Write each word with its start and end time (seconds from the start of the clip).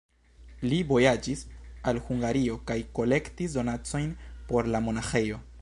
Li 0.71 0.77
vojaĝis 0.91 1.43
al 1.91 2.01
Hungario 2.09 2.57
kaj 2.71 2.79
kolektis 3.01 3.59
donacojn 3.61 4.13
por 4.51 4.75
la 4.77 4.87
monaĥejo. 4.89 5.41